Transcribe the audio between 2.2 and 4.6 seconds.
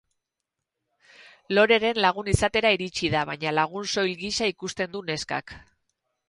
izatera iritsi da, baina lagun soil gisa